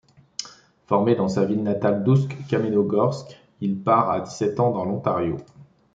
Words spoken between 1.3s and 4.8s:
ville natale d'Oust-Kamenogorsk, il part à dix-sept ans